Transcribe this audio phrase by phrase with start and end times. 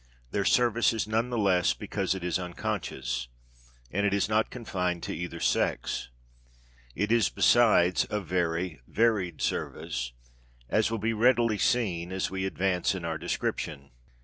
[0.31, 3.27] Their service is none the less because it is unconscious;
[3.91, 6.09] and it is not confined to either sex.
[6.95, 10.13] It is, besides, a very varied service,
[10.69, 13.91] as will be readily seen as we advance in our description.